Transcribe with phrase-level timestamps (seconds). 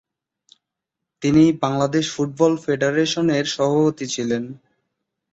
[1.21, 4.43] তিনি বাংলাদেশ ফুটবল ফেডারেশনের সভাপতি ছিলেন।